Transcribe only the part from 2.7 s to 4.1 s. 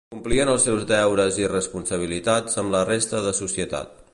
la resta de societat.